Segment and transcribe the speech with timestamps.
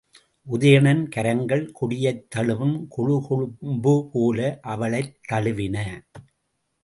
[0.47, 4.59] உதயணன் கரங்கள் கொடியைத் தழுவும் கொழுகொழும்பு போல
[4.61, 5.77] அவளைத் தழுவின.